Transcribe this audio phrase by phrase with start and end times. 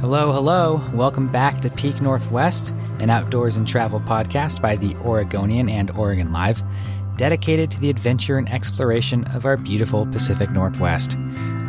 [0.00, 0.82] Hello, hello.
[0.94, 2.70] Welcome back to Peak Northwest,
[3.02, 6.62] an outdoors and travel podcast by the Oregonian and Oregon Live,
[7.18, 11.18] dedicated to the adventure and exploration of our beautiful Pacific Northwest.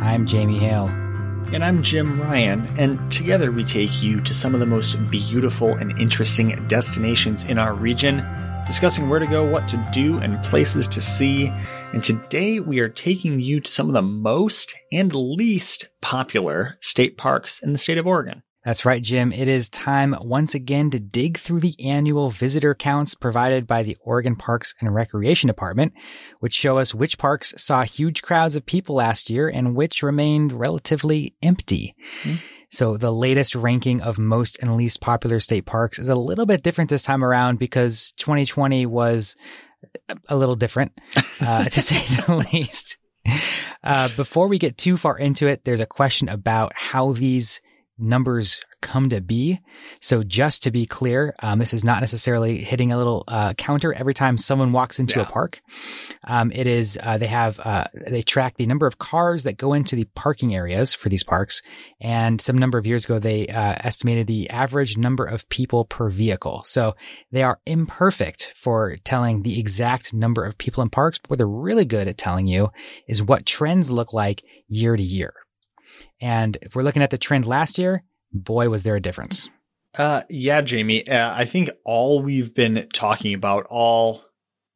[0.00, 0.86] I'm Jamie Hale.
[1.52, 5.74] And I'm Jim Ryan, and together we take you to some of the most beautiful
[5.74, 8.20] and interesting destinations in our region,
[8.72, 11.52] discussing where to go, what to do, and places to see.
[11.92, 17.18] And today we are taking you to some of the most and least popular state
[17.18, 18.42] parks in the state of Oregon.
[18.64, 19.30] That's right, Jim.
[19.30, 23.98] It is time once again to dig through the annual visitor counts provided by the
[24.00, 25.92] Oregon Parks and Recreation Department,
[26.40, 30.50] which show us which parks saw huge crowds of people last year and which remained
[30.50, 31.94] relatively empty.
[32.22, 32.36] Mm-hmm.
[32.72, 36.62] So the latest ranking of most and least popular state parks is a little bit
[36.62, 39.36] different this time around because 2020 was
[40.28, 40.92] a little different,
[41.40, 42.96] uh, to say the least.
[43.84, 47.60] Uh, before we get too far into it, there's a question about how these
[48.02, 49.60] numbers come to be.
[50.00, 53.94] So just to be clear, um, this is not necessarily hitting a little uh, counter
[53.94, 55.26] every time someone walks into yeah.
[55.26, 55.62] a park.
[56.24, 59.72] Um, it is uh, they have uh, they track the number of cars that go
[59.72, 61.62] into the parking areas for these parks,
[62.00, 66.10] and some number of years ago they uh, estimated the average number of people per
[66.10, 66.64] vehicle.
[66.66, 66.94] So
[67.30, 71.46] they are imperfect for telling the exact number of people in parks, but what they're
[71.46, 72.70] really good at telling you
[73.06, 75.32] is what trends look like year to year.
[76.20, 79.48] And if we're looking at the trend last year, boy, was there a difference.
[79.96, 81.06] Uh, yeah, Jamie.
[81.06, 84.24] Uh, I think all we've been talking about, all,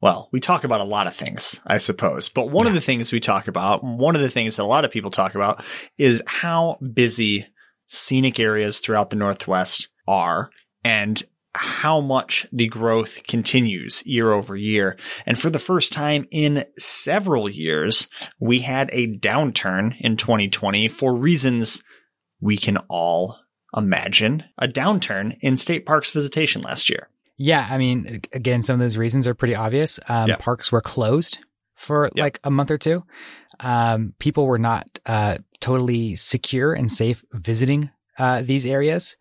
[0.00, 2.28] well, we talk about a lot of things, I suppose.
[2.28, 2.70] But one yeah.
[2.70, 5.10] of the things we talk about, one of the things that a lot of people
[5.10, 5.64] talk about
[5.96, 7.46] is how busy
[7.86, 10.50] scenic areas throughout the Northwest are
[10.84, 11.22] and
[11.56, 14.96] how much the growth continues year over year.
[15.24, 18.08] And for the first time in several years,
[18.40, 21.82] we had a downturn in 2020 for reasons
[22.40, 23.38] we can all
[23.76, 27.08] imagine a downturn in state parks visitation last year.
[27.38, 30.00] Yeah, I mean, again, some of those reasons are pretty obvious.
[30.08, 30.36] Um, yeah.
[30.36, 31.38] Parks were closed
[31.74, 32.22] for yep.
[32.22, 33.04] like a month or two.
[33.60, 39.16] Um, people were not uh, totally secure and safe visiting uh, these areas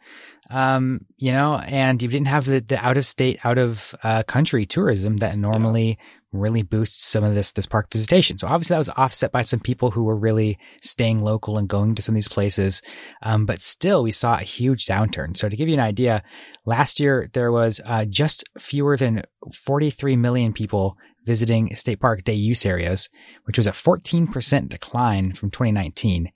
[0.50, 4.24] um, you know, and you didn't have the, the out of state, out of uh,
[4.24, 5.96] country tourism that normally yeah.
[6.32, 8.38] really boosts some of this this park visitation.
[8.38, 11.96] So obviously that was offset by some people who were really staying local and going
[11.96, 12.82] to some of these places.
[13.24, 15.36] Um, but still, we saw a huge downturn.
[15.36, 16.22] So to give you an idea,
[16.66, 20.96] last year there was uh, just fewer than 43 million people
[21.26, 23.10] visiting state park day use areas,
[23.46, 26.32] which was a 14% decline from 2019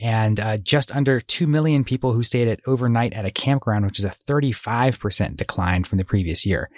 [0.00, 3.98] and uh, just under 2 million people who stayed at overnight at a campground, which
[3.98, 6.70] is a 35% decline from the previous year.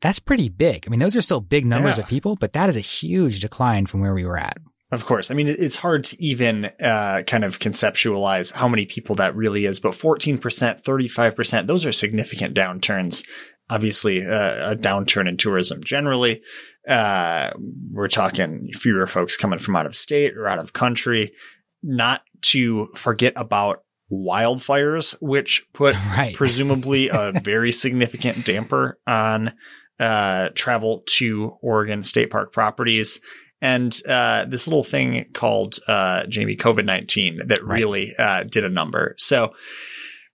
[0.00, 0.84] That's pretty big.
[0.86, 2.04] I mean, those are still big numbers yeah.
[2.04, 4.56] of people, but that is a huge decline from where we were at.
[4.92, 5.30] Of course.
[5.30, 9.66] I mean, it's hard to even uh, kind of conceptualize how many people that really
[9.66, 13.24] is, but 14%, 35%, those are significant downturns.
[13.68, 16.42] Obviously, uh, a downturn in tourism generally.
[16.88, 17.50] Uh,
[17.92, 21.30] we're talking fewer folks coming from out of state or out of country
[21.82, 26.34] not to forget about wildfires, which put right.
[26.34, 29.52] presumably a very significant damper on
[29.98, 33.20] uh, travel to Oregon state park properties.
[33.62, 37.76] And uh, this little thing called uh, Jamie COVID 19 that right.
[37.76, 39.14] really uh, did a number.
[39.18, 39.50] So,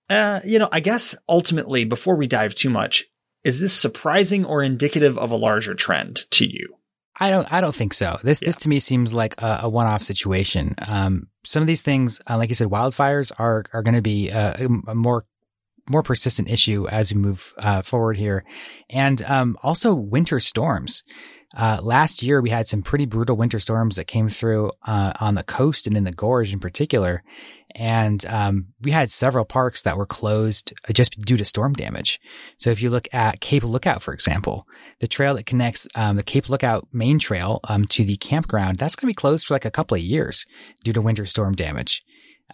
[0.09, 3.05] uh, you know, I guess ultimately, before we dive too much,
[3.43, 6.77] is this surprising or indicative of a larger trend to you?
[7.19, 7.51] I don't.
[7.51, 8.19] I don't think so.
[8.23, 8.49] This yeah.
[8.49, 10.75] this to me seems like a, a one off situation.
[10.79, 14.29] Um, some of these things, uh, like you said, wildfires are are going to be
[14.29, 15.25] a, a, more
[15.89, 18.45] more persistent issue as we move uh, forward here,
[18.91, 21.03] and um, also winter storms.
[21.57, 25.37] Uh, last year, we had some pretty brutal winter storms that came through uh, on
[25.37, 27.23] the coast and in the gorge in particular.
[27.77, 32.19] And um, we had several parks that were closed uh, just due to storm damage.
[32.57, 34.67] So if you look at Cape Lookout, for example,
[35.01, 38.97] the trail that connects um, the Cape Lookout main trail um, to the campground, that's
[38.97, 40.47] going to be closed for like a couple of years
[40.83, 42.03] due to winter storm damage.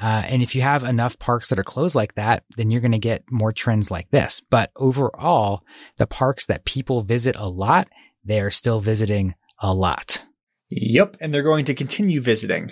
[0.01, 2.93] Uh, and if you have enough parks that are closed like that, then you're going
[2.93, 4.43] to get more trends like this.
[4.51, 5.63] But overall,
[5.99, 7.89] the parks that people visit a lot
[8.25, 10.25] they are still visiting a lot.
[10.71, 12.71] Yep, and they're going to continue visiting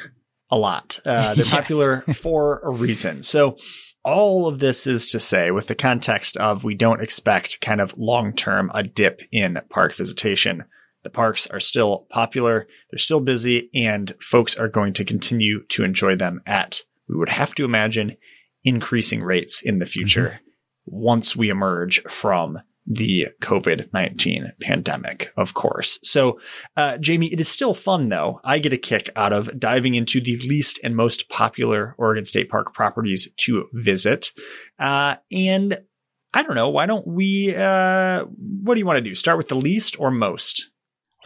[0.50, 1.00] a lot.
[1.04, 1.50] Uh, they're yes.
[1.50, 3.22] popular for a reason.
[3.22, 3.56] So,
[4.02, 7.96] all of this is to say, with the context of we don't expect kind of
[7.98, 10.64] long term a dip in park visitation.
[11.02, 15.82] The parks are still popular, they're still busy, and folks are going to continue to
[15.82, 18.16] enjoy them at, we would have to imagine,
[18.64, 20.36] increasing rates in the future mm-hmm.
[20.84, 22.58] once we emerge from
[22.90, 26.00] the COVID 19 pandemic, of course.
[26.02, 26.40] So,
[26.76, 28.40] uh, Jamie, it is still fun though.
[28.44, 32.50] I get a kick out of diving into the least and most popular Oregon State
[32.50, 34.32] Park properties to visit.
[34.78, 35.78] Uh, and
[36.34, 36.68] I don't know.
[36.68, 39.14] Why don't we, uh, what do you want to do?
[39.14, 40.70] Start with the least or most?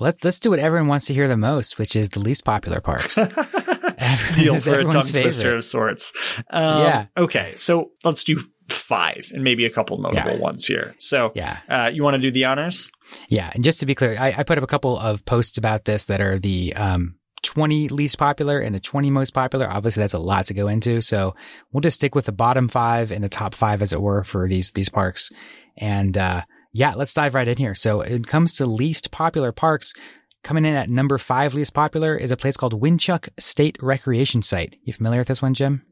[0.01, 2.81] Let's let's do what everyone wants to hear the most, which is the least popular
[2.81, 3.15] parks.
[4.35, 6.13] Deal for a tongue twister of sorts.
[6.51, 7.07] Um, yeah.
[7.17, 10.39] Okay, so let's do five and maybe a couple notable yeah.
[10.39, 10.95] ones here.
[10.99, 12.91] So, yeah, uh, you want to do the honors?
[13.29, 15.85] Yeah, and just to be clear, I, I, put up a couple of posts about
[15.85, 19.71] this that are the um, 20 least popular and the 20 most popular.
[19.71, 21.01] Obviously, that's a lot to go into.
[21.01, 21.35] So
[21.73, 24.49] we'll just stick with the bottom five and the top five, as it were, for
[24.49, 25.31] these these parks.
[25.77, 27.75] And uh, yeah, let's dive right in here.
[27.75, 29.93] So it comes to least popular parks.
[30.43, 34.77] Coming in at number five, least popular, is a place called Winchuck State Recreation Site.
[34.83, 35.83] You familiar with this one, Jim?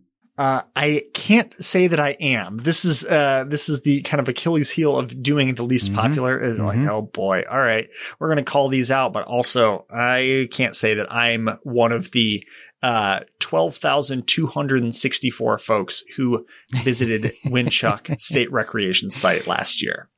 [0.43, 2.57] Uh, I can't say that I am.
[2.57, 6.01] This is uh, this is the kind of Achilles heel of doing the least mm-hmm.
[6.01, 6.43] popular.
[6.43, 6.67] Is mm-hmm.
[6.67, 10.95] like, oh boy, all right, we're gonna call these out, but also I can't say
[10.95, 12.45] that I'm one of the
[12.83, 16.45] uh, 12,264 folks who
[16.83, 20.09] visited Winchuck State Recreation Site last year.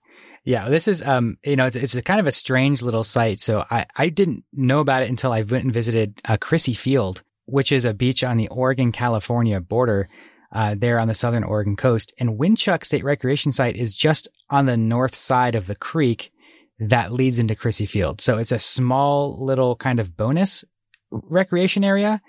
[0.45, 3.41] Yeah, this is um, you know, it's, it's a kind of a strange little site.
[3.41, 7.23] So I I didn't know about it until I went and visited uh, Crissey Field,
[7.47, 10.09] which is a beach on the Oregon California border.
[10.53, 14.67] Uh, there on the southern Oregon coast, and Winchuck State Recreation Site is just on
[14.67, 16.31] the north side of the creek
[16.79, 18.21] that leads into Crissey Field.
[18.21, 20.65] So it's a small little kind of bonus
[21.11, 22.21] recreation area.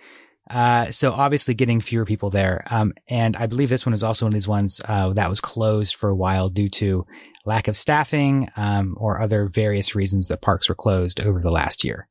[0.49, 2.65] Uh, so obviously getting fewer people there.
[2.69, 5.41] Um, and I believe this one is also one of these ones, uh, that was
[5.41, 7.05] closed for a while due to
[7.45, 11.83] lack of staffing, um, or other various reasons that parks were closed over the last
[11.83, 12.07] year.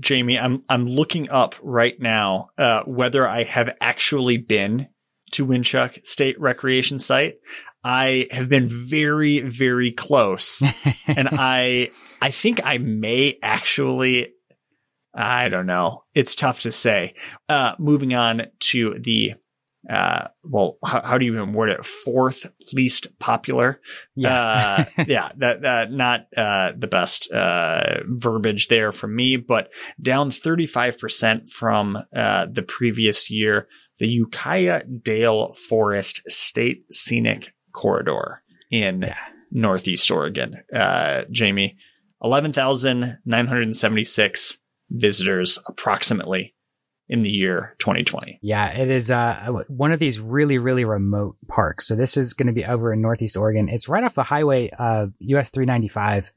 [0.00, 4.88] Jamie, I'm I'm looking up right now uh, whether I have actually been
[5.32, 7.34] to Winchuck State Recreation Site.
[7.84, 10.62] I have been very very close,
[11.06, 11.90] and I
[12.20, 14.32] I think I may actually.
[15.18, 16.04] I don't know.
[16.14, 17.14] It's tough to say.
[17.48, 19.32] Uh, moving on to the
[19.92, 21.84] uh, well, how, how, do you even word it?
[21.84, 23.80] Fourth least popular.
[24.16, 24.86] Yeah.
[24.98, 25.30] uh, yeah.
[25.36, 31.98] That, uh, not, uh, the best, uh, verbiage there from me, but down 35% from,
[32.16, 33.68] uh, the previous year,
[33.98, 39.16] the Ukiah Dale Forest State Scenic Corridor in yeah.
[39.52, 40.56] Northeast Oregon.
[40.74, 41.76] Uh, Jamie,
[42.22, 44.58] 11,976
[44.90, 46.55] visitors approximately
[47.08, 48.40] in the year 2020.
[48.42, 51.86] Yeah, it is uh, one of these really, really remote parks.
[51.86, 53.68] So this is going to be over in Northeast Oregon.
[53.68, 56.32] It's right off the highway, uh, US 395,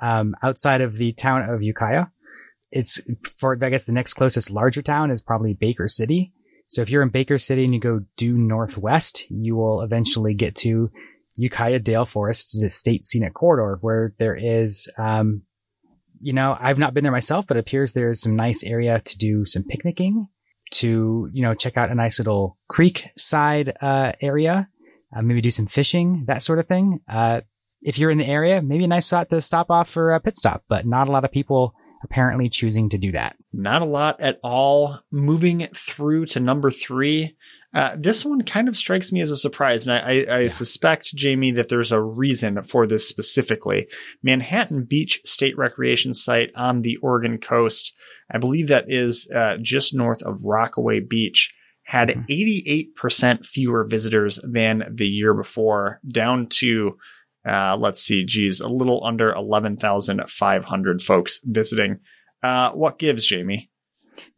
[0.00, 2.06] um, outside of the town of Ukiah.
[2.70, 3.00] It's
[3.38, 6.32] for, I guess the next closest larger town is probably Baker City.
[6.68, 10.54] So if you're in Baker City and you go due northwest, you will eventually get
[10.56, 10.90] to
[11.36, 15.42] Ukiah Dale Forest, the state scenic corridor where there is, um,
[16.22, 19.18] you know, I've not been there myself, but it appears there's some nice area to
[19.18, 20.28] do some picnicking,
[20.74, 24.68] to, you know, check out a nice little creek side, uh, area,
[25.14, 27.00] uh, maybe do some fishing, that sort of thing.
[27.08, 27.40] Uh,
[27.82, 30.36] if you're in the area, maybe a nice spot to stop off for a pit
[30.36, 31.74] stop, but not a lot of people
[32.04, 33.36] apparently choosing to do that.
[33.52, 35.00] Not a lot at all.
[35.10, 37.36] Moving through to number three,
[37.74, 40.48] uh, this one kind of strikes me as a surprise, and I, I, I yeah.
[40.48, 43.88] suspect, Jamie, that there's a reason for this specifically.
[44.22, 47.94] Manhattan Beach State Recreation Site on the Oregon coast,
[48.30, 51.54] I believe that is uh, just north of Rockaway Beach,
[51.84, 52.90] had mm-hmm.
[52.94, 56.98] 88% fewer visitors than the year before, down to
[57.48, 61.98] uh, let's see, geez, a little under 11,500 folks visiting.
[62.42, 63.70] Uh, what gives, Jamie?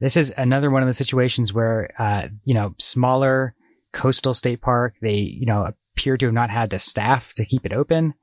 [0.01, 3.55] This is another one of the situations where, uh, you know, smaller
[3.93, 7.65] coastal state park, they, you know, appear to have not had the staff to keep
[7.65, 8.15] it open,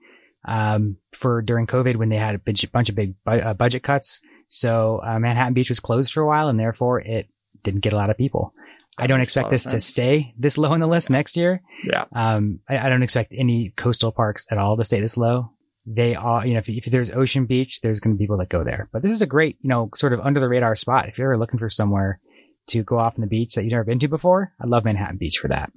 [0.45, 4.19] um, for during COVID when they had a bunch of big bu- uh, budget cuts.
[4.47, 7.27] So, uh, Manhattan Beach was closed for a while and therefore it
[7.63, 8.53] didn't get a lot of people.
[8.97, 11.61] That I don't expect this to stay this low on the list next year.
[11.89, 12.05] Yeah.
[12.13, 15.51] Um, I, I, don't expect any coastal parks at all to stay this low
[15.85, 18.49] they all, you know, if, if there's Ocean Beach, there's going to be people that
[18.49, 18.89] go there.
[18.91, 21.07] But this is a great, you know, sort of under the radar spot.
[21.07, 22.19] If you're ever looking for somewhere
[22.67, 25.17] to go off on the beach that you've never been to before, I love Manhattan
[25.17, 25.71] Beach for that.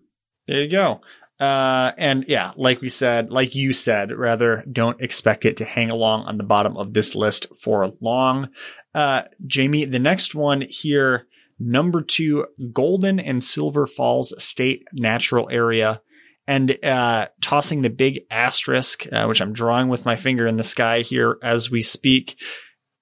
[0.46, 1.00] There you go.
[1.40, 5.90] Uh, and yeah, like we said, like you said, rather don't expect it to hang
[5.90, 8.48] along on the bottom of this list for long.
[8.94, 11.26] Uh, Jamie, the next one here,
[11.58, 16.02] number two, Golden and Silver Falls State Natural Area
[16.46, 20.64] and uh, tossing the big asterisk, uh, which I'm drawing with my finger in the
[20.64, 22.40] sky here as we speak.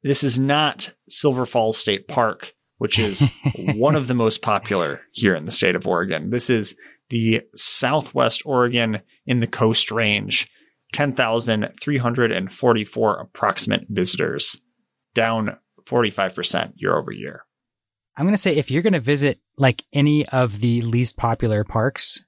[0.03, 5.35] This is not Silver Falls State Park, which is one of the most popular here
[5.35, 6.31] in the state of Oregon.
[6.31, 6.75] This is
[7.11, 10.49] the Southwest Oregon in the Coast Range.
[10.93, 14.61] 10,344 approximate visitors,
[15.15, 17.45] down 45% year over year.
[18.17, 21.65] I'm going to say if you're going to visit like any of the least popular
[21.65, 22.23] parks,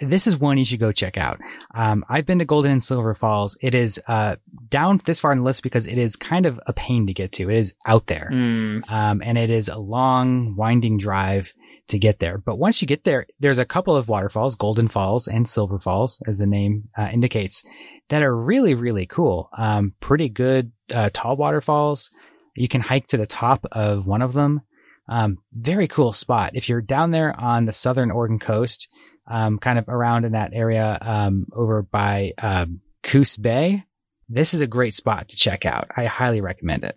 [0.00, 1.38] this is one you should go check out.
[1.74, 3.56] Um, I've been to Golden and Silver Falls.
[3.60, 4.36] It is uh,
[4.68, 7.32] down this far in the list because it is kind of a pain to get
[7.32, 7.50] to.
[7.50, 11.52] It is out there, Mm, um, and it is a long, winding drive
[11.88, 12.38] to get there.
[12.38, 16.20] But once you get there, there's a couple of waterfalls, Golden Falls and Silver Falls,
[16.26, 17.64] as the name uh, indicates,
[18.08, 19.48] that are really, really cool.
[19.56, 22.10] Um, pretty good uh, tall waterfalls.
[22.54, 24.60] You can hike to the top of one of them.
[25.08, 26.52] Um, very cool spot.
[26.54, 28.88] If you're down there on the southern Oregon coast,
[29.26, 33.84] um, kind of around in that area, um, over by, um, Coos Bay,
[34.28, 35.90] this is a great spot to check out.
[35.96, 36.96] I highly recommend it.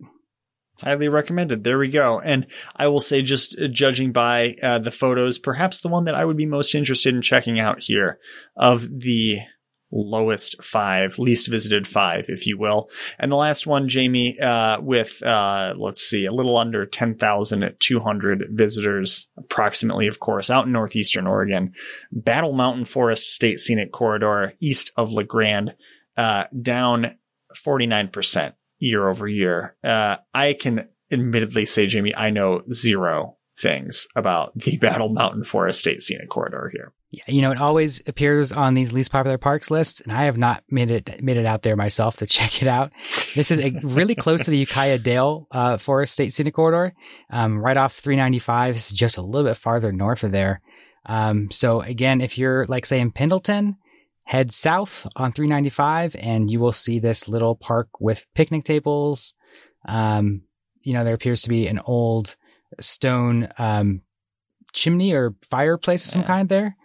[0.80, 1.64] highly recommended.
[1.64, 2.20] There we go.
[2.20, 6.16] And I will say, just uh, judging by uh, the photos, perhaps the one that
[6.16, 8.18] I would be most interested in checking out here
[8.58, 9.40] of the
[9.92, 12.90] lowest five, least visited five, if you will.
[13.20, 19.28] And the last one, Jamie, uh, with, uh, let's see, a little under 10,200 visitors,
[19.38, 21.74] approximately, of course, out in northeastern Oregon.
[22.12, 25.76] Battle Mountain Forest State Scenic Corridor, east of La Grande,
[26.18, 27.18] uh, down
[27.56, 29.76] 49% year over year.
[29.84, 35.80] Uh, I can admittedly say, Jamie, I know zero things about the Battle Mountain Forest
[35.80, 36.94] State Scenic Corridor here.
[37.14, 40.38] Yeah, you know, it always appears on these least popular parks lists, and I have
[40.38, 42.92] not made it made it out there myself to check it out.
[43.36, 46.94] This is a, really close to the Ukiah Dale uh, Forest State Scenic Corridor,
[47.30, 48.76] um, right off 395.
[48.76, 50.62] This is just a little bit farther north of there.
[51.06, 53.76] Um, so again, if you're like say in Pendleton,
[54.24, 59.34] head south on 395, and you will see this little park with picnic tables.
[59.86, 60.44] Um,
[60.82, 62.38] you know, there appears to be an old
[62.80, 64.02] stone um,
[64.72, 66.28] chimney or fireplace of some Yeah.
[66.28, 66.78] kind there.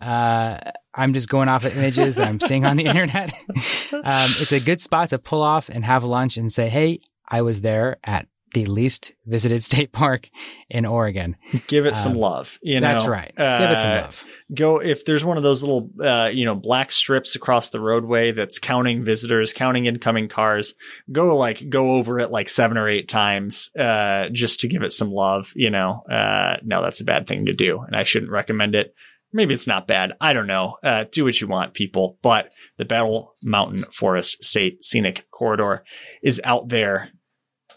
[0.00, 0.58] Uh,
[0.94, 3.32] I'm just going off of images that I'm seeing on the internet.
[3.92, 6.98] um, it's a good spot to pull off and have lunch and say, "Hey,
[7.28, 10.30] I was there at the least visited state park
[10.70, 11.36] in Oregon."
[11.66, 12.58] Give it some Um, love.
[12.62, 13.32] You know, That's right.
[13.36, 14.24] Give it some Uh, love.
[14.54, 18.30] Go if there's one of those little, uh, you know, black strips across the roadway
[18.32, 20.74] that's counting visitors, counting incoming cars.
[21.10, 24.92] Go like go over it like seven or eight times, uh, just to give it
[24.92, 25.52] some love.
[25.56, 28.94] You know, uh, no, that's a bad thing to do, and I shouldn't recommend it.
[29.34, 30.12] Maybe it's not bad.
[30.20, 30.76] I don't know.
[30.82, 32.18] Uh, do what you want, people.
[32.22, 35.84] But the Battle Mountain Forest State Scenic Corridor
[36.22, 37.10] is out there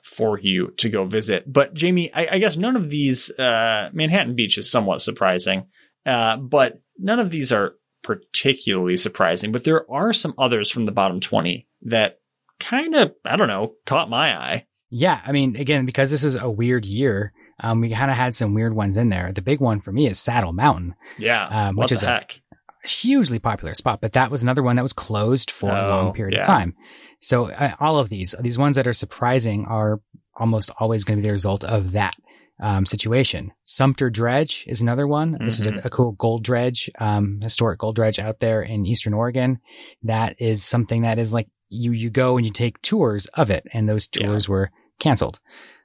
[0.03, 1.51] for you to go visit.
[1.51, 5.65] But Jamie, I, I guess none of these, uh, Manhattan Beach is somewhat surprising,
[6.05, 7.73] uh, but none of these are
[8.03, 9.51] particularly surprising.
[9.51, 12.19] But there are some others from the bottom 20 that
[12.59, 14.67] kind of, I don't know, caught my eye.
[14.89, 18.35] Yeah, I mean, again, because this was a weird year, um, we kind of had
[18.35, 19.31] some weird ones in there.
[19.33, 21.47] The big one for me is Saddle Mountain, Yeah.
[21.69, 22.41] Um, which is a- heck?
[22.83, 25.89] a hugely popular spot, but that was another one that was closed for a Oh,
[25.89, 26.41] long period yeah.
[26.41, 26.75] of time.
[27.19, 29.99] So uh, all of these, these ones that are surprising, are
[30.35, 32.13] almost always going to be the result of that
[32.61, 33.51] um, situation.
[33.65, 35.37] Sumpter Dredge is another one.
[35.43, 39.13] This is a, a cool gold dredge, um, historic gold dredge out there in Eastern
[39.13, 39.59] Oregon.
[40.03, 43.65] That is something that is like you you go and you take tours of it,
[43.73, 44.27] and those Yeah.
[44.27, 45.39] tours were canceled.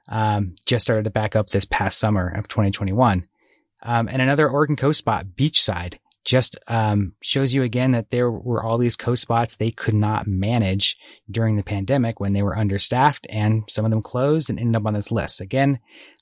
[0.09, 3.27] Um, just started to back up this past summer of 2021.
[3.83, 5.95] Um, and another Oregon coast spot, Beachside,
[6.25, 10.27] just um, shows you again that there were all these coast spots they could not
[10.27, 10.97] manage
[11.29, 14.85] during the pandemic when they were understaffed, and some of them closed and ended up
[14.85, 15.41] on this list.
[15.41, 15.79] Again,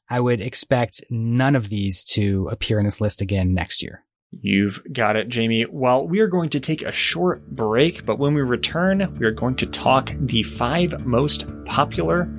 [0.09, 4.03] I would expect none of these to appear in this list again next year.
[4.31, 5.65] You've got it, Jamie.
[5.69, 9.31] Well, we are going to take a short break, but when we return, we are
[9.31, 12.29] going to talk the five most popular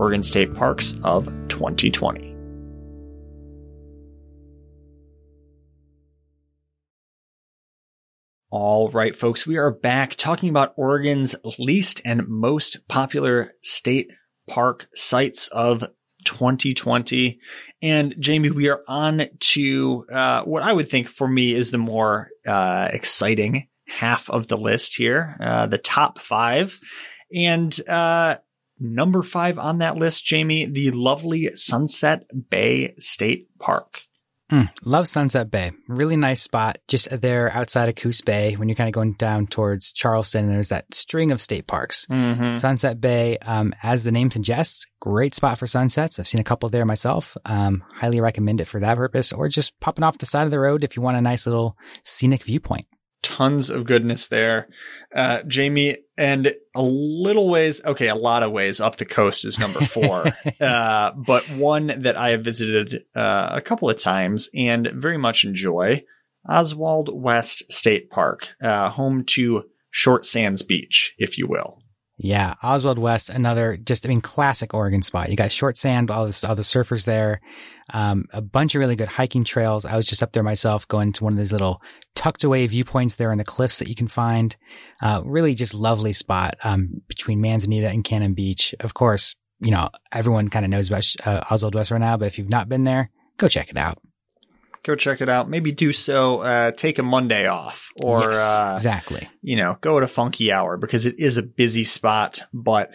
[0.00, 2.34] Oregon State parks of 2020.
[8.50, 14.10] All right, folks, we are back talking about Oregon's least and most popular state
[14.48, 15.84] park sites of
[16.24, 17.38] 2020.
[17.82, 21.78] And Jamie, we are on to uh, what I would think for me is the
[21.78, 26.78] more uh, exciting half of the list here, uh, the top five.
[27.34, 28.36] And uh,
[28.80, 34.02] number five on that list, Jamie, the lovely Sunset Bay State Park.
[34.50, 35.70] Mm, love Sunset Bay.
[35.86, 39.46] Really nice spot just there outside of Coos Bay when you're kind of going down
[39.46, 40.46] towards Charleston.
[40.46, 42.06] And there's that string of state parks.
[42.10, 42.54] Mm-hmm.
[42.54, 46.18] Sunset Bay, um, as the name suggests, great spot for sunsets.
[46.18, 47.36] I've seen a couple there myself.
[47.44, 50.60] Um, highly recommend it for that purpose, or just popping off the side of the
[50.60, 52.86] road if you want a nice little scenic viewpoint.
[53.22, 54.68] Tons of goodness there,
[55.14, 55.98] uh, Jamie.
[56.16, 60.26] And a little ways, okay, a lot of ways up the coast is number four.
[60.60, 65.44] uh, but one that I have visited uh, a couple of times and very much
[65.44, 66.04] enjoy
[66.48, 71.79] Oswald West State Park, uh, home to Short Sands Beach, if you will.
[72.22, 75.30] Yeah, Oswald West, another just I mean classic Oregon spot.
[75.30, 77.40] You got short sand, all this, all the surfers there,
[77.94, 79.86] um, a bunch of really good hiking trails.
[79.86, 81.80] I was just up there myself, going to one of these little
[82.14, 84.54] tucked away viewpoints there in the cliffs that you can find.
[85.00, 88.74] Uh, really just lovely spot um, between Manzanita and Cannon Beach.
[88.80, 92.26] Of course, you know everyone kind of knows about uh, Oswald West right now, but
[92.26, 93.98] if you've not been there, go check it out
[94.84, 95.48] go check it out.
[95.50, 96.40] Maybe do so.
[96.40, 99.28] Uh, take a Monday off, or yes, uh, exactly.
[99.42, 102.90] You know, go at a funky hour because it is a busy spot, but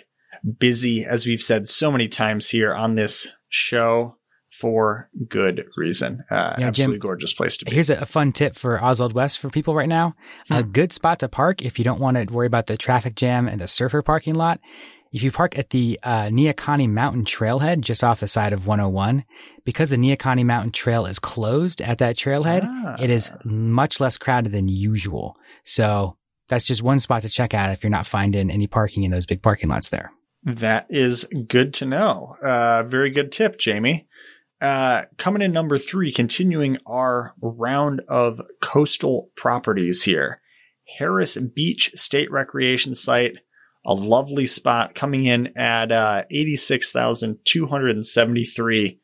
[0.60, 4.16] busy as we've said so many times here on this show
[4.52, 6.24] for good reason.
[6.32, 7.72] Uh, Yeah, absolutely Jim, gorgeous place to be.
[7.74, 10.16] Here's a, a fun tip for Oswald West for people right now.
[10.50, 10.72] A Hmm.
[10.72, 13.60] good spot to park if you don't want to worry about the traffic jam and
[13.60, 14.60] the surfer parking lot.
[15.16, 19.24] If you park at the uh, Neahkahnie Mountain Trailhead just off the side of 101,
[19.64, 22.98] because the Neahkahnie Mountain Trail is closed at that trailhead, Ah.
[23.00, 25.38] it is much less crowded than usual.
[25.64, 26.18] So
[26.50, 29.26] that's just one spot to check out if you're not finding any parking in those
[29.26, 30.12] big parking lots there.
[30.44, 32.36] That is good to know.
[32.44, 34.08] Uh, very good tip, Jamie.
[34.60, 40.42] Uh, coming in number three, continuing our round of coastal properties here.
[41.00, 43.38] Harris Beach State Recreation Site,
[43.86, 49.00] a lovely spot coming in at uh, 86,273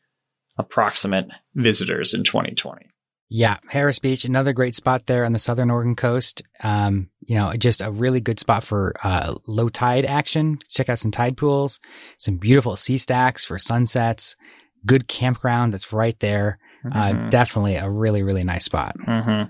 [0.58, 2.86] approximate visitors in 2020.
[3.34, 6.42] Yeah, Harris Beach, another great spot there on the southern Oregon coast.
[6.62, 10.58] Um, you know, just a really good spot for uh, low tide action.
[10.68, 11.80] Check out some tide pools,
[12.18, 14.36] some beautiful sea stacks for sunsets.
[14.84, 16.58] Good campground that's right there.
[16.84, 17.30] Uh, Mhm.
[17.30, 18.96] definitely a really, really nice spot.
[19.04, 19.44] hmm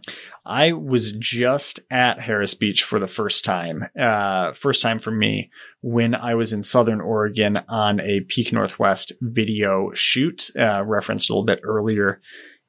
[0.45, 5.51] I was just at Harris Beach for the first time, uh, first time for me
[5.83, 11.33] when I was in Southern Oregon on a Peak Northwest video shoot, uh, referenced a
[11.33, 12.21] little bit earlier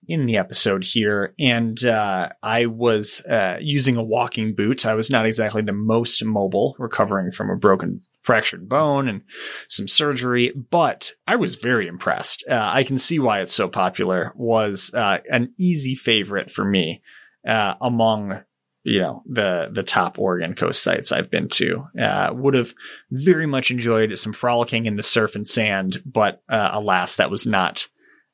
[0.08, 1.34] in the episode here.
[1.40, 4.86] And, uh, I was, uh, using a walking boot.
[4.86, 9.22] I was not exactly the most mobile, recovering from a broken fractured bone and
[9.68, 12.44] some surgery, but I was very impressed.
[12.50, 14.32] Uh, I can see why it's so popular.
[14.36, 17.02] Was uh, an easy favorite for me
[17.48, 18.42] uh, among
[18.84, 21.86] you know the the top Oregon coast sites I've been to.
[22.00, 22.74] Uh, would have
[23.12, 27.46] very much enjoyed some frolicking in the surf and sand, but uh, alas, that was
[27.48, 27.88] not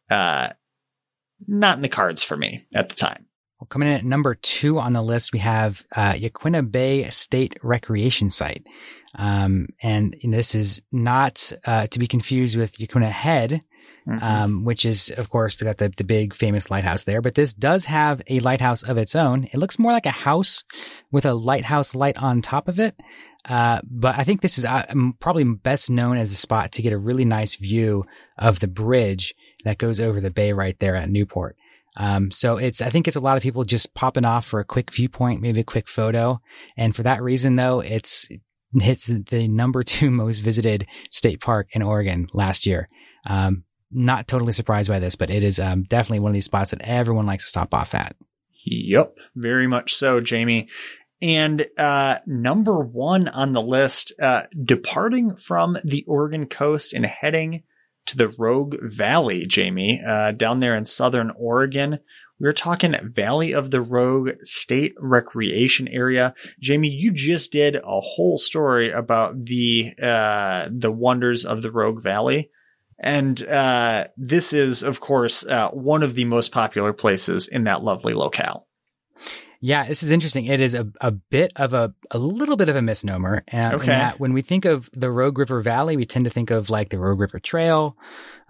[0.09, 0.49] uh,
[1.47, 3.25] not in the cards for me at the time.
[3.59, 7.57] Well, coming in at number two on the list, we have uh, Yaquina Bay State
[7.61, 8.65] Recreation Site.
[9.15, 13.61] Um, and, and this is not uh, to be confused with Yaquina Head,
[14.09, 14.23] Mhm.
[14.23, 17.21] um, which is, of course, got the, the big famous lighthouse there.
[17.21, 19.43] But this does have a lighthouse of its own.
[19.53, 20.63] It looks more like a house
[21.11, 22.95] with a lighthouse light on top of it.
[23.47, 24.85] Uh, but I think this is uh,
[25.19, 28.05] probably best known as a spot to get a really nice view
[28.37, 31.55] of the bridge that goes over the bay right there at Newport.
[31.97, 34.65] Um, so it's, I think it's a lot of people just popping off for a
[34.65, 36.41] quick viewpoint, maybe a quick photo.
[36.77, 38.27] And for that reason, though, it's,
[38.73, 42.89] it's the number two most visited state park in Oregon last year.
[43.25, 46.71] Um, not totally surprised by this, but it is um, definitely one of these spots
[46.71, 48.15] that everyone likes to stop off at.
[48.65, 50.67] Yep, very much so, Jamie.
[51.21, 57.63] And uh, number one on the list, uh, departing from the Oregon coast and heading
[58.05, 61.99] to the Rogue Valley, Jamie, uh, down there in southern Oregon.
[62.39, 66.33] We're talking Valley of the Rogue State Recreation Area.
[66.61, 72.01] Jamie, you just did a whole story about the uh, the wonders of the Rogue
[72.01, 72.49] Valley.
[73.01, 77.83] And uh, this is, of course, uh, one of the most popular places in that
[77.83, 78.65] lovely locale.
[79.61, 80.45] Yeah, this is interesting.
[80.45, 83.43] It is a, a bit of a, a little bit of a misnomer.
[83.51, 83.87] Uh, Okay.
[83.87, 86.89] that when we think of the Rogue River Valley, we tend to think of like
[86.91, 87.97] the Rogue River Trail,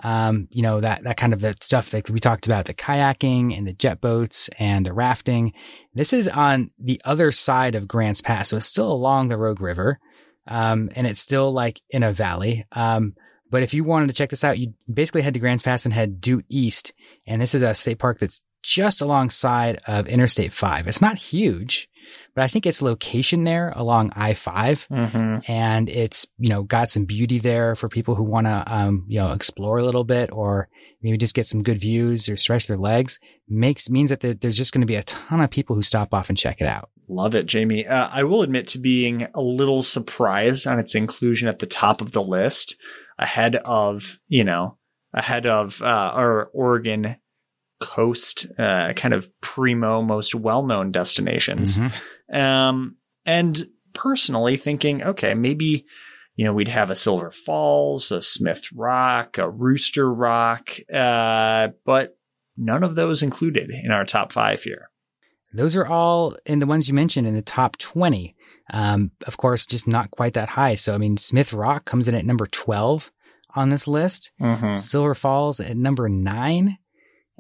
[0.04, 3.58] um, you know, that, that kind of the stuff that we talked about, the kayaking
[3.58, 5.54] and the jet boats and the rafting.
[5.96, 8.50] This is on the other side of Grants Pass.
[8.50, 10.00] So it's still along the Rogue River.
[10.48, 12.68] Um, and it's still like in a valley.
[12.72, 13.14] Um,
[13.50, 15.94] but if you wanted to check this out, you basically head to Grants Pass and
[15.94, 16.94] head due east.
[17.28, 20.88] And this is a state park that's just alongside of Interstate 5.
[20.88, 21.88] It's not huge,
[22.36, 25.52] but I think its location there along I 5 Mm-hmm.
[25.52, 29.20] and it's, you know, got some beauty there for people who want to, um, you
[29.20, 30.68] know, explore a little bit or
[31.02, 34.58] maybe just get some good views or stretch their legs makes, means that there, there's
[34.58, 36.90] just going to be a ton of people who stop off and check it out.
[37.08, 37.88] Love it, Jamie.
[37.88, 42.02] Uh, I will admit to being a little surprised on its inclusion at the top
[42.02, 42.76] of the list,
[43.20, 44.78] ahead of you know,
[45.14, 47.18] ahead of uh, our Oregon
[47.80, 51.80] coast, uh, kind of primo, most well-known destinations.
[51.80, 52.36] Mhm.
[52.36, 55.86] Um, and personally thinking, okay, maybe,
[56.36, 62.18] you know, we'd have a Silver Falls, a Smith Rock, a Rooster Rock, uh, but
[62.58, 64.90] none of those included in our top five here.
[65.54, 68.36] Those are all in the ones you mentioned in the top 20.
[68.72, 70.76] Um, of course, just not quite that high.
[70.76, 73.12] So, I mean, Smith Rock comes in at number 12
[73.56, 74.32] on this list.
[74.42, 74.76] Mm-hmm.
[74.76, 76.78] Silver Falls at number nine.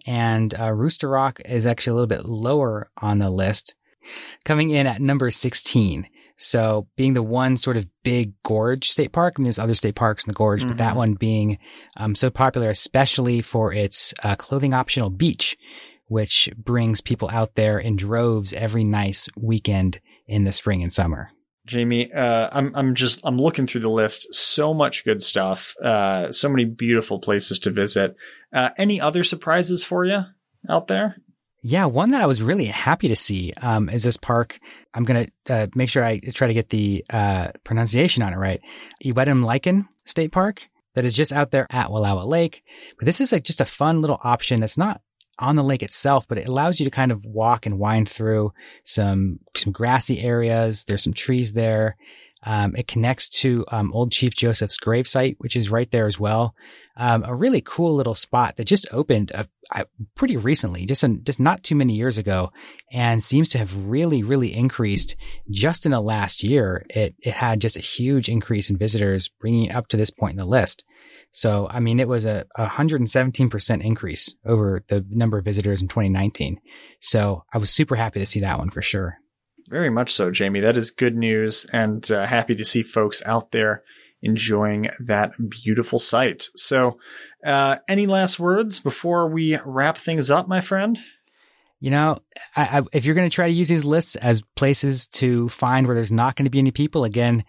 [0.07, 3.75] And uh, Rooster Rock is actually a little bit lower on the list,
[4.45, 6.07] coming in at number 16.
[6.37, 9.95] So being the one sort of big gorge state park, I mean, there's other state
[9.95, 10.97] parks in the gorge, but that Mhm.
[10.97, 11.57] one being
[11.97, 15.57] um, so popular, especially for its uh, clothing optional beach,
[16.07, 21.31] which brings people out there in droves every nice weekend in the spring and summer.
[21.65, 24.33] Jamie, uh, I'm I'm just I'm looking through the list.
[24.33, 25.75] So much good stuff.
[25.83, 28.15] Uh, so many beautiful places to visit.
[28.53, 30.21] Uh, any other surprises for you
[30.67, 31.17] out there?
[31.61, 34.59] Yeah, one that I was really happy to see um, is this park.
[34.93, 38.37] I'm going to uh, make sure I try to get the uh, pronunciation on it
[38.37, 38.61] right.
[39.03, 42.63] Iwetemlaykin State Park that is just out there at Wallowa Lake.
[42.97, 45.01] But this is like just a fun little option that's not
[45.39, 48.53] on the lake itself, but it allows you to kind of walk and wind through
[48.83, 50.83] some some grassy areas.
[50.85, 51.97] There's some trees there.
[52.43, 56.55] Um, it connects to um, Old Chief Joseph's gravesite, which is right there as well.
[56.95, 59.83] Um, a really cool little spot that just opened uh, uh,
[60.15, 62.51] pretty recently, just just not too many years ago,
[62.91, 65.15] and seems to have really, really increased
[65.49, 66.85] just in the last year.
[66.89, 70.31] It it had just a huge increase in visitors, bringing it up to this point
[70.31, 70.85] in the list.
[71.31, 76.59] So, I mean, it was a 117% increase over the number of visitors in 2019.
[77.01, 79.17] So, I was super happy to see that one for sure.
[79.69, 80.61] Very much so, Jamie.
[80.61, 83.83] That is good news, and uh, happy to see folks out there
[84.21, 86.49] enjoying that beautiful site.
[86.55, 86.97] So,
[87.45, 90.97] uh, any last words before we wrap things up, my friend?
[91.79, 92.19] You know,
[92.55, 95.87] I, I, if you're going to try to use these lists as places to find
[95.87, 97.45] where there's not going to be any people, again,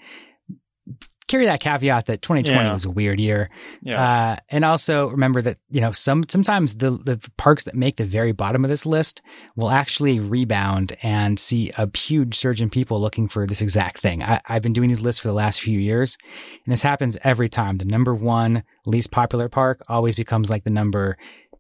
[1.31, 2.73] carry that caveat that 2020 Yeah.
[2.73, 3.49] was a weird year.
[3.83, 4.03] Yeah.
[4.03, 8.05] Uh, and also remember that, you know, some, sometimes the, the parks that make the
[8.05, 9.23] very bottom of this list
[9.57, 14.23] will actually rebound and see a huge surge in people looking for this exact thing.
[14.23, 16.19] I, I've been doing these lists for the last few years
[16.67, 17.79] and this happens every time.
[17.79, 21.17] The number one least popular park always becomes like the number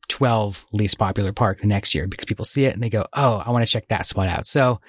[0.09, 3.37] 12 least popular park the next year because people see it and they go, Oh,
[3.37, 4.46] I want to check that spot out.
[4.46, 4.80] So,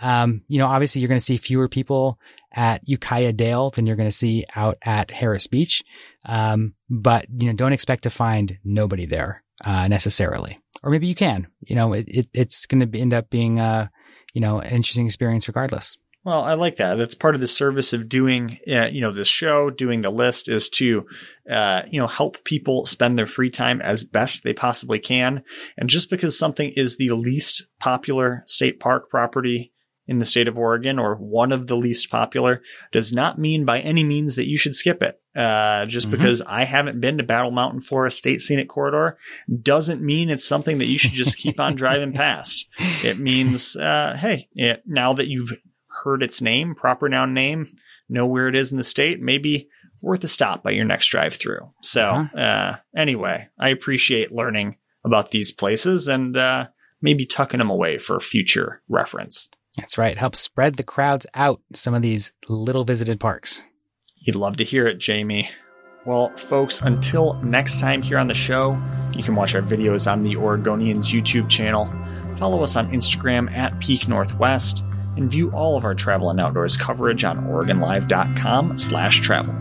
[0.00, 2.18] um, you know, obviously you're going to see fewer people
[2.52, 5.82] at Ukiah Dale than you're going to see out at Harris Beach.
[6.24, 10.58] Um, but you know, don't expect to find nobody there, uh, necessarily.
[10.82, 13.88] Or maybe you can, you know, it, it it's going to end up being, uh,
[14.32, 15.96] you know, an interesting experience regardless.
[16.22, 16.96] Well, I like that.
[16.96, 20.50] That's part of the service of doing, uh, you know, this show, doing the list
[20.50, 21.06] is to,
[21.50, 25.42] uh, you know, help people spend their free time as best they possibly can.
[25.78, 29.72] And just because something is the least popular state park property
[30.10, 33.78] in the state of Oregon or one of the least popular does not mean by
[33.78, 35.20] any means that you should skip it.
[35.36, 36.10] Uh, just Mhm.
[36.10, 39.16] because I haven't been to Battle Mountain Forest State Scenic Corridor
[39.62, 42.68] doesn't mean it's something that you should just keep on driving past.
[43.04, 45.52] It means, uh, hey, it, now that you've
[46.02, 47.68] heard its name, proper noun name,
[48.08, 49.68] know where it is in the state, maybe
[50.02, 51.70] worth a stop by your next drive through.
[51.82, 52.38] So, Uh-huh.
[52.40, 56.66] uh, anyway, I appreciate learning about these places and, uh,
[57.00, 59.48] maybe tucking them away for future reference.
[59.80, 60.18] That's right.
[60.18, 63.64] Help spread the crowds out some of these little visited parks.
[64.16, 65.50] You'd love to hear it, Jamie.
[66.04, 68.80] Well, folks, until next time here on the show,
[69.14, 71.92] you can watch our videos on the Oregonians YouTube channel,
[72.36, 74.84] follow us on Instagram at Peak Northwest,
[75.16, 79.54] and view all of our travel and outdoors coverage on OregonLive.com slash travel.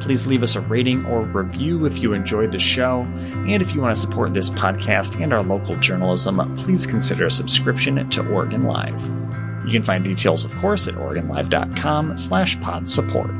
[0.00, 3.80] Please leave us a rating or review if you enjoyed the show, and if you
[3.80, 8.64] want to support this podcast and our local journalism, please consider a subscription to Oregon
[8.64, 9.29] Live.
[9.64, 13.30] You can find details, of course, at OregonLive.com slash pod support.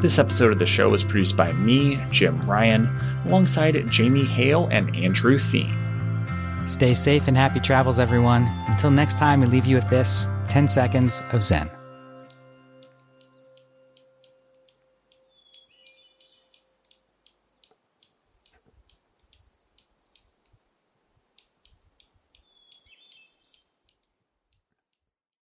[0.00, 2.88] This episode of the show was produced by me, Jim Ryan,
[3.24, 5.74] alongside Jamie Hale and Andrew Thien.
[6.68, 8.44] Stay safe and happy travels, everyone.
[8.68, 11.75] Until next time, we leave you with this 10 seconds of Zen.